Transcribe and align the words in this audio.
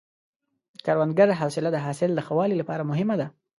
د 0.75 0.77
کروندګر 0.85 1.27
حوصله 1.39 1.69
د 1.73 1.77
حاصل 1.85 2.09
د 2.13 2.19
ښه 2.25 2.33
والي 2.37 2.55
لپاره 2.61 2.87
مهمه 2.91 3.15
ده. 3.21 3.27